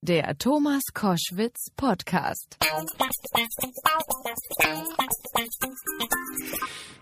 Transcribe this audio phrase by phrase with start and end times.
[0.00, 2.56] Der Thomas Koschwitz Podcast.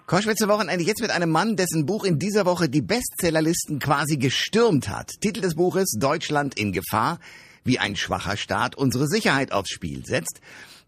[0.06, 4.88] Koschwitzer Wochenende jetzt mit einem Mann, dessen Buch in dieser Woche die Bestsellerlisten quasi gestürmt
[4.88, 5.10] hat.
[5.20, 7.20] Titel des Buches Deutschland in Gefahr,
[7.64, 10.40] wie ein schwacher Staat unsere Sicherheit aufs Spiel setzt.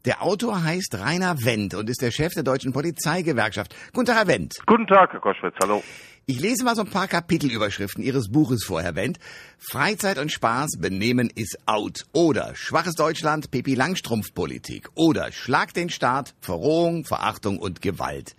[0.05, 3.75] Der Autor heißt Rainer Wendt und ist der Chef der deutschen Polizeigewerkschaft.
[3.93, 4.55] Guten Tag, Herr Wendt.
[4.65, 5.83] Guten Tag, Herr Koschwitz, hallo.
[6.27, 9.19] Ich lese mal so ein paar Kapitelüberschriften Ihres Buches vor, Herr Wendt.
[9.59, 12.05] Freizeit und Spaß, Benehmen ist out.
[12.13, 14.89] Oder Schwaches Deutschland, Pipi Langstrumpf-Politik.
[14.95, 18.37] Oder Schlag den Staat, Verrohung, Verachtung und Gewalt.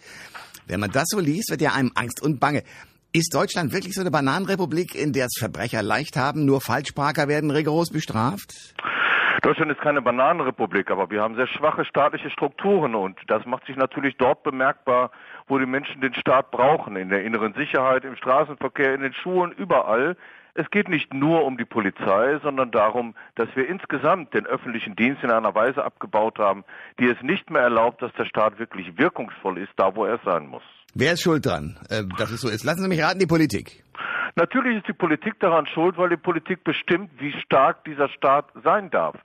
[0.68, 2.64] Wenn man das so liest, wird ja einem Angst und Bange.
[3.12, 7.50] Ist Deutschland wirklich so eine Bananenrepublik, in der es Verbrecher leicht haben, nur Falschparker werden
[7.50, 8.76] rigoros bestraft?
[9.42, 13.76] Deutschland ist keine Bananenrepublik, aber wir haben sehr schwache staatliche Strukturen und das macht sich
[13.76, 15.12] natürlich dort bemerkbar,
[15.48, 19.52] wo die Menschen den Staat brauchen, in der inneren Sicherheit, im Straßenverkehr, in den Schulen,
[19.52, 20.18] überall.
[20.56, 25.24] Es geht nicht nur um die Polizei, sondern darum, dass wir insgesamt den öffentlichen Dienst
[25.24, 26.66] in einer Weise abgebaut haben,
[27.00, 30.48] die es nicht mehr erlaubt, dass der Staat wirklich wirkungsvoll ist, da wo er sein
[30.48, 30.64] muss.
[30.96, 32.64] Wer ist schuld dran, äh, dass es so ist?
[32.64, 33.84] Lassen Sie mich raten, die Politik.
[34.36, 38.90] Natürlich ist die Politik daran schuld, weil die Politik bestimmt, wie stark dieser Staat sein
[38.90, 39.16] darf.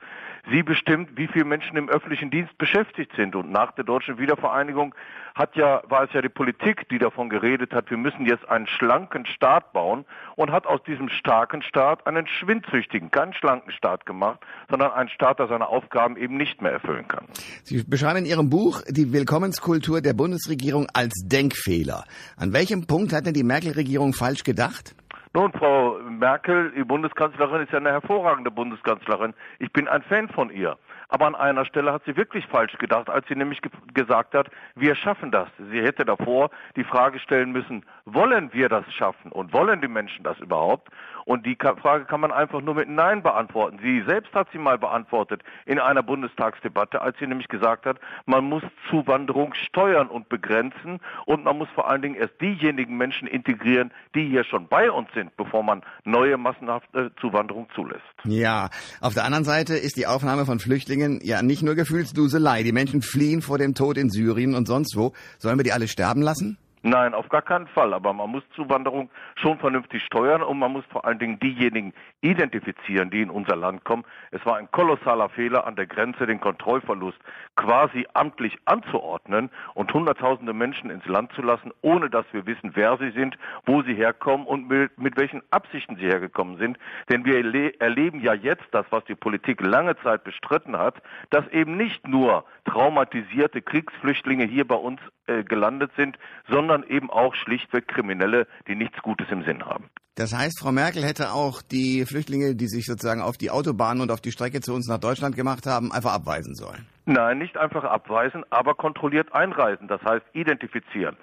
[0.50, 3.34] Sie bestimmt, wie viele Menschen im öffentlichen Dienst beschäftigt sind.
[3.34, 4.94] Und nach der deutschen Wiedervereinigung
[5.34, 8.66] hat ja, war es ja die Politik, die davon geredet hat, wir müssen jetzt einen
[8.66, 10.04] schlanken Staat bauen
[10.36, 15.38] und hat aus diesem starken Staat einen schwindsüchtigen, keinen schlanken Staat gemacht, sondern einen Staat,
[15.40, 17.24] der seine Aufgaben eben nicht mehr erfüllen kann.
[17.64, 22.04] Sie beschreiben in Ihrem Buch die Willkommenskultur der Bundesregierung als Denkfehler.
[22.36, 24.94] An welchem Punkt hat denn die Merkel-Regierung falsch gedacht?
[25.36, 29.34] Nun, Frau Merkel, die Bundeskanzlerin ist ja eine hervorragende Bundeskanzlerin.
[29.58, 30.78] Ich bin ein Fan von ihr.
[31.08, 34.48] Aber an einer Stelle hat sie wirklich falsch gedacht, als sie nämlich ge gesagt hat,
[34.76, 35.48] wir schaffen das.
[35.72, 40.22] Sie hätte davor die Frage stellen müssen, wollen wir das schaffen und wollen die Menschen
[40.22, 40.88] das überhaupt?
[41.24, 43.78] Und die Frage kann man einfach nur mit Nein beantworten.
[43.82, 48.44] Sie selbst hat sie mal beantwortet in einer Bundestagsdebatte, als sie nämlich gesagt hat, man
[48.44, 53.92] muss Zuwanderung steuern und begrenzen und man muss vor allen Dingen erst diejenigen Menschen integrieren,
[54.14, 58.02] die hier schon bei uns sind, bevor man neue massenhafte Zuwanderung zulässt.
[58.24, 58.68] Ja,
[59.00, 62.62] auf der anderen Seite ist die Aufnahme von Flüchtlingen ja nicht nur Gefühlsduselei.
[62.62, 65.12] Die Menschen fliehen vor dem Tod in Syrien und sonst wo.
[65.38, 66.58] Sollen wir die alle sterben lassen?
[66.86, 67.94] Nein, auf gar keinen Fall.
[67.94, 73.08] Aber man muss Zuwanderung schon vernünftig steuern und man muss vor allen Dingen diejenigen identifizieren,
[73.08, 74.04] die in unser Land kommen.
[74.32, 77.16] Es war ein kolossaler Fehler an der Grenze, den Kontrollverlust
[77.56, 82.98] quasi amtlich anzuordnen und Hunderttausende Menschen ins Land zu lassen, ohne dass wir wissen, wer
[82.98, 86.78] sie sind, wo sie herkommen und mit, mit welchen Absichten sie hergekommen sind.
[87.08, 87.36] Denn wir
[87.80, 90.96] erleben ja jetzt das, was die Politik lange Zeit bestritten hat,
[91.30, 96.18] dass eben nicht nur traumatisierte Kriegsflüchtlinge hier bei uns äh, gelandet sind,
[96.50, 99.90] sondern eben auch schlichtweg Kriminelle, die nichts Gutes im Sinn haben.
[100.16, 104.12] Das heißt, Frau Merkel hätte auch die Flüchtlinge, die sich sozusagen auf die Autobahn und
[104.12, 106.86] auf die Strecke zu uns nach Deutschland gemacht haben, einfach abweisen sollen.
[107.04, 111.16] Nein, nicht einfach abweisen, aber kontrolliert einreisen, das heißt identifizieren.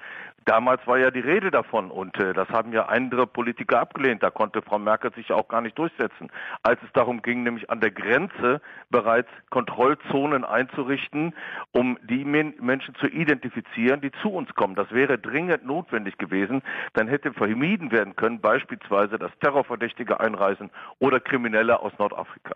[0.45, 4.23] Damals war ja die Rede davon und äh, das haben ja andere Politiker abgelehnt.
[4.23, 6.31] Da konnte Frau Merkel sich auch gar nicht durchsetzen.
[6.63, 8.59] Als es darum ging, nämlich an der Grenze
[8.89, 11.35] bereits Kontrollzonen einzurichten,
[11.73, 14.73] um die Men Menschen zu identifizieren, die zu uns kommen.
[14.73, 16.63] Das wäre dringend notwendig gewesen.
[16.93, 20.69] Dann hätte vermieden werden können, beispielsweise, dass Terrorverdächtige einreisen
[20.99, 22.55] oder Kriminelle aus Nordafrika.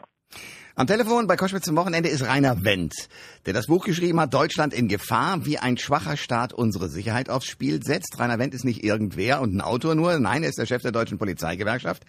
[0.76, 2.94] Am Telefon bei Koschwitz zum Wochenende ist Rainer Wendt,
[3.46, 7.46] der das Buch geschrieben hat, Deutschland in Gefahr, wie ein schwacher Staat unsere Sicherheit aufs
[7.46, 8.20] Spiel setzt.
[8.20, 10.92] Rainer Wendt ist nicht irgendwer und ein Autor nur, nein, er ist der Chef der
[10.92, 12.04] deutschen Polizeigewerkschaft.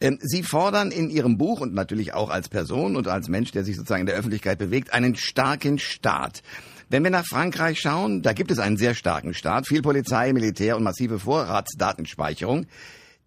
[0.00, 3.62] Ähm, Sie fordern in Ihrem Buch und natürlich auch als Person und als Mensch, der
[3.62, 6.42] sich sozusagen in der Öffentlichkeit bewegt, einen starken Staat.
[6.88, 10.76] Wenn wir nach Frankreich schauen, da gibt es einen sehr starken Staat, viel Polizei, Militär
[10.76, 12.66] und massive Vorratsdatenspeicherung.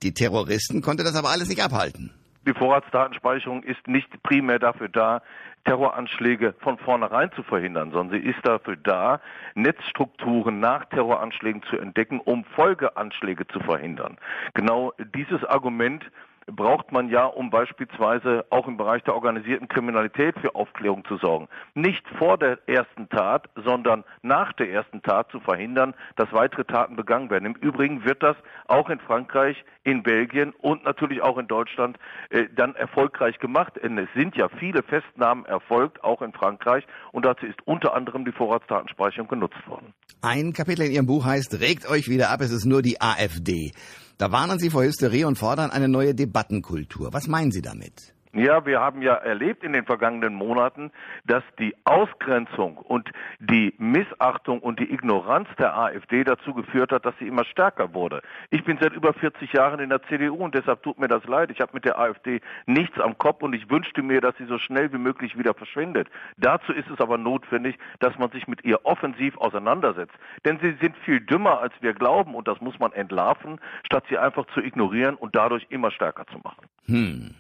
[0.04, 2.12] Die Terroristen konnte das aber alles nicht abhalten.
[2.48, 5.22] Die Vorratsdatenspeicherung ist nicht primär dafür da,
[5.66, 9.20] Terroranschläge von vornherein zu verhindern, sondern sie ist dafür da,
[9.54, 14.18] Netzstrukturen nach Terroranschlägen zu entdecken, um Folgeanschläge zu verhindern.
[14.54, 16.06] Genau dieses Argument
[16.48, 21.48] braucht man ja, um beispielsweise auch im Bereich der organisierten Kriminalität für Aufklärung zu sorgen.
[21.76, 26.96] Nicht vor der ersten Tat, sondern nach der ersten Tat zu verhindern, dass weitere Taten
[26.96, 27.46] begangen werden.
[27.46, 31.98] Im Übrigen wird das auch in Frankreich, in Belgien und natürlich auch in Deutschland
[32.30, 33.74] äh, dann erfolgreich gemacht.
[33.82, 38.26] Denn es sind ja viele Festnahmen erfolgt, auch in Frankreich, und dazu ist unter anderem
[38.26, 39.94] die Vorratsdatenspeicherung genutzt worden.
[40.22, 43.72] Ein Kapitel in Ihrem Buch heißt, regt euch wieder ab, es ist nur die AfD.
[44.18, 47.14] Da warnen Sie vor Hysterie und fordern eine neue Debattenkultur.
[47.14, 48.16] Was meinen Sie damit?
[48.38, 50.92] Ja, wir haben ja erlebt in den vergangenen Monaten,
[51.26, 57.18] dass die Ausgrenzung und die Missachtung und die Ignoranz der AfD dazu geführt hat, dass
[57.18, 58.22] sie immer stärker wurde.
[58.52, 61.50] Ich bin seit über 40 Jahren in der CDU und deshalb tut mir das leid.
[61.50, 64.60] Ich habe mit der AfD nichts am Kopf und ich wünschte mir, dass sie so
[64.60, 66.08] schnell wie möglich wieder verschwindet.
[66.38, 70.14] Dazu ist es aber notwendig, dass man sich mit ihr offensiv auseinandersetzt.
[70.46, 74.18] Denn sie sind viel dümmer, als wir glauben und das muss man entlarven, statt sie
[74.20, 76.68] einfach zu ignorieren und dadurch immer stärker zu machen.
[76.86, 77.36] Hm.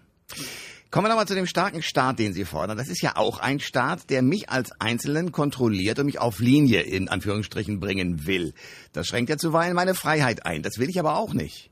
[0.97, 2.75] Kommen wir nochmal zu dem starken Staat, den Sie fordern.
[2.75, 6.81] Das ist ja auch ein Staat, der mich als Einzelnen kontrolliert und mich auf Linie
[6.81, 8.55] in Anführungsstrichen bringen will.
[8.93, 10.63] Das schränkt ja zuweilen meine Freiheit ein.
[10.63, 11.69] Das will ich aber auch nicht.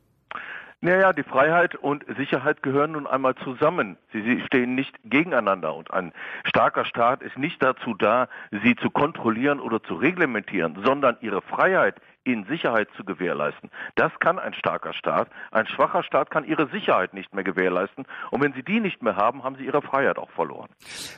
[0.81, 3.97] Naja, die Freiheit und Sicherheit gehören nun einmal zusammen.
[4.13, 5.73] Sie, sie, stehen nicht gegeneinander.
[5.73, 6.13] Und ein
[6.43, 11.95] starker Staat ist nicht dazu da, sie zu kontrollieren oder zu reglementieren, sondern ihre Freiheit,
[12.25, 13.69] ihnen Sicherheit zu gewährleisten.
[13.95, 15.29] Das kann ein starker Staat.
[15.51, 18.05] Ein schwacher Staat kann ihre Sicherheit nicht mehr gewährleisten.
[18.31, 20.69] Und wenn sie die nicht mehr haben, haben sie ihre Freiheit auch verloren.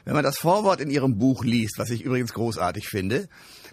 [0.05, 3.27] Wenn man das Vorwort in Ihrem Buch liest, was ich übrigens großartig finde,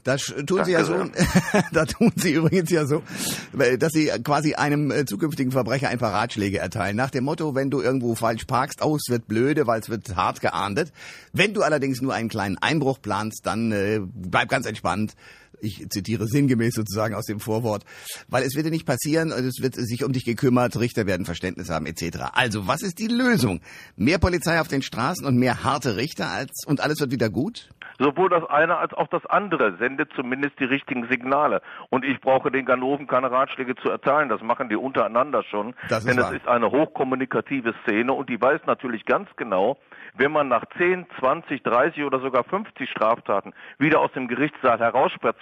[0.05, 1.05] da tun Sie ja so,
[1.73, 3.03] da tun Sie übrigens ja so,
[3.79, 6.97] dass Sie quasi einem äh, zukünftigen Verbrecher ein paar Ratschläge erteilen.
[6.97, 10.15] Nach dem Motto, wenn du irgendwo falsch parkst, oh, es wird blöde, weil es wird
[10.15, 10.93] hart geahndet.
[11.33, 15.15] Wenn du allerdings nur einen kleinen Einbruch planst, dann äh, bleib ganz entspannt
[15.61, 17.85] ich zitiere sinngemäß sozusagen aus dem Vorwort,
[18.29, 21.71] weil es wird dir nicht passieren, es wird sich um dich gekümmert, Richter werden Verständnis
[21.71, 22.31] haben etc.
[22.33, 23.61] Also, was ist die Lösung?
[23.97, 27.69] Mehr Polizei auf den Straßen und mehr harte Richter als und alles wird wieder gut?
[27.99, 31.63] Sowohl das eine als auch das andere sendet zumindest die richtigen Signale.
[31.91, 34.29] Und ich brauche den Ganoven keine Ratschläge zu erteilen.
[34.29, 35.75] Das machen die untereinander schon.
[35.89, 39.79] Das denn es ist eine hochkommunikative Szene und die weiß natürlich ganz genau,
[40.17, 44.79] wenn man nach 10, 20, 30 oder sogar 50 Straftaten wieder aus dem Gerichtssaal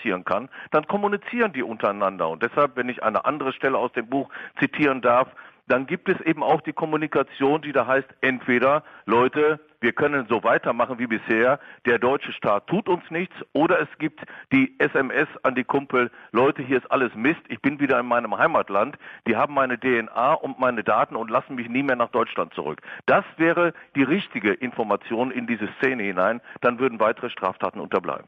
[0.02, 2.28] herausspazieren kann, dann kommunizieren die untereinander.
[2.28, 4.28] Und deshalb, wenn ich eine andere Stelle aus dem Buch
[4.58, 5.28] zitieren darf,
[5.68, 10.42] dann gibt es eben auch die Kommunikation, die da heißt, entweder Leute, wir können so
[10.42, 14.20] weitermachen wie bisher, der deutsche Staat tut uns nichts, oder es gibt
[14.52, 18.36] die SMS an die Kumpel, Leute, hier ist alles Mist, ich bin wieder in meinem
[18.36, 18.98] Heimatland,
[19.28, 22.82] die haben meine DNA und meine Daten und lassen mich nie mehr nach Deutschland zurück.
[23.06, 28.26] Das wäre die richtige Information in diese Szene hinein, dann würden weitere Straftaten unterbleiben.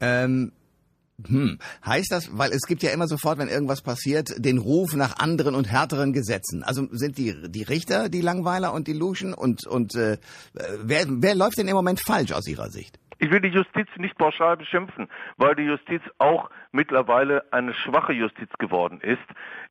[0.00, 0.52] Ähm
[1.26, 1.58] hm.
[1.84, 5.54] Heißt das, weil es gibt ja immer sofort, wenn irgendwas passiert, den Ruf nach anderen
[5.54, 6.62] und härteren Gesetzen.
[6.62, 10.18] Also sind die die Richter die Langweiler und die Luschen und und äh,
[10.82, 12.98] wer wer läuft denn im Moment falsch aus Ihrer Sicht?
[13.18, 18.48] Ich will die Justiz nicht pauschal beschimpfen, weil die Justiz auch mittlerweile eine schwache Justiz
[18.58, 19.18] geworden ist.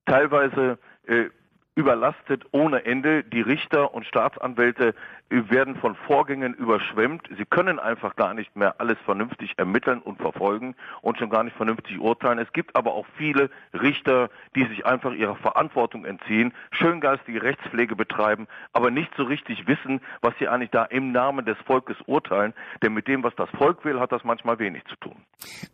[0.05, 1.29] Teilweise äh,
[1.73, 3.23] überlastet ohne Ende.
[3.23, 4.93] Die Richter und Staatsanwälte
[5.29, 7.27] werden von Vorgängen überschwemmt.
[7.37, 11.55] Sie können einfach gar nicht mehr alles vernünftig ermitteln und verfolgen und schon gar nicht
[11.55, 12.39] vernünftig urteilen.
[12.39, 18.47] Es gibt aber auch viele Richter, die sich einfach ihrer Verantwortung entziehen, schöngeistige Rechtspflege betreiben,
[18.73, 22.53] aber nicht so richtig wissen, was sie eigentlich da im Namen des Volkes urteilen.
[22.81, 25.15] Denn mit dem, was das Volk will, hat das manchmal wenig zu tun.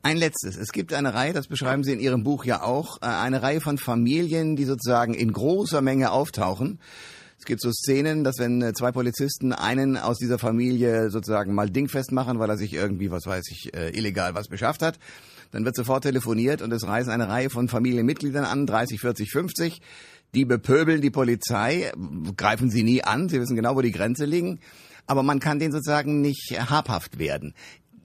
[0.04, 0.58] Ein letztes.
[0.58, 3.62] Es gibt eine Reihe, das beschreiben Sie in Ihrem Buch ja auch, äh, eine Reihe
[3.62, 6.80] von Familien, die sozusagen in großer Menge auftauchen
[7.38, 11.70] es gibt so Szenen, dass wenn äh, zwei Polizisten einen aus dieser Familie sozusagen mal
[11.70, 15.00] dingfest machen, weil er sich irgendwie, was weiß ich, äh, illegal was beschafft hat,
[15.52, 19.82] dann wird sofort telefoniert und es reisen eine Reihe von Familienmitgliedern an, 30, 40, 50.
[20.34, 21.92] Die bepöbeln die Polizei,
[22.36, 24.60] greifen sie nie an, sie wissen genau, wo die Grenze liegen.
[25.08, 27.54] Aber man kann denen sozusagen nicht habhaft werden.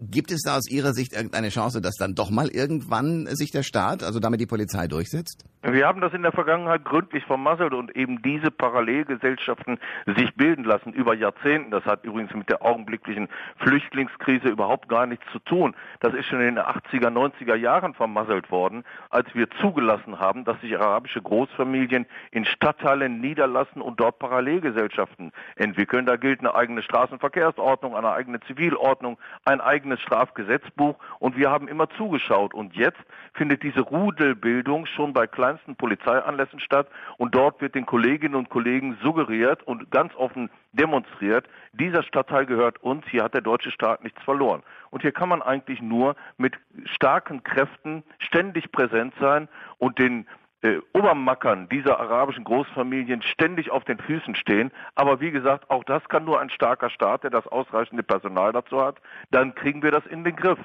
[0.03, 3.63] Gibt es da aus Ihrer Sicht irgendeine Chance, dass dann doch mal irgendwann sich der
[3.63, 5.45] Staat, also damit die Polizei durchsetzt?
[5.63, 10.95] Wir haben das in der Vergangenheit gründlich vermasselt und eben diese Parallelgesellschaften sich bilden lassen
[10.95, 11.71] über Jahrzehnten.
[11.71, 15.77] Das hat übrigens mit der augenblicklichen Flüchtlingskrise überhaupt gar nichts zu tun.
[16.01, 20.59] Das ist schon in den 80er, 90er Jahren vermasselt worden, als wir zugelassen haben, dass
[20.63, 26.07] sich arabische Großfamilien in Stadtteilen niederlassen und dort Parallelgesellschaften entwickeln.
[26.07, 31.89] Da gilt eine eigene Straßenverkehrsordnung, eine eigene Zivilordnung, ein eigenes Strafgesetzbuch und wir haben immer
[31.91, 32.55] zugeschaut.
[32.55, 33.01] Und jetzt
[33.35, 38.99] findet diese Rudelbildung schon bei kleinsten Polizeianlässen statt und dort wird den Kolleginnen und Kollegen
[39.03, 44.23] suggeriert und ganz offen demonstriert, dieser Stadtteil gehört uns, hier hat der deutsche Staat nichts
[44.23, 44.63] verloren.
[44.91, 46.55] Und hier kann man eigentlich nur mit
[46.85, 50.27] starken Kräften ständig präsent sein und den
[50.63, 54.71] äh, Obermackern dieser arabischen Großfamilien ständig auf den Füßen stehen.
[54.95, 58.81] Aber wie gesagt, auch das kann nur ein starker Staat, der das ausreichende Personal dazu
[58.81, 58.97] hat.
[59.31, 60.59] Dann kriegen wir das in den Griff.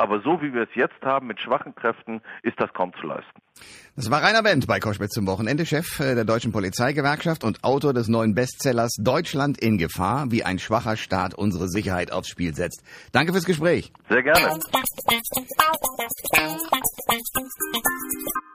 [0.00, 3.42] Aber so wie wir es jetzt haben mit schwachen Kräften, ist das kaum zu leisten.
[3.96, 7.92] Das war Rainer Wendt bei Koschwitz zum Wochenende, Chef äh, der Deutschen Polizeigewerkschaft und Autor
[7.92, 12.82] des neuen Bestsellers Deutschland in Gefahr, wie ein schwacher Staat unsere Sicherheit aufs Spiel setzt.
[13.12, 13.92] Danke fürs Gespräch.
[14.08, 14.58] Sehr gerne.